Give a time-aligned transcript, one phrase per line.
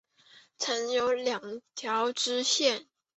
[0.57, 2.87] 曾有两条支线。